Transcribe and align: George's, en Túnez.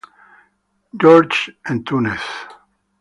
George's, 1.01 1.53
en 1.63 1.83
Túnez. 1.83 2.23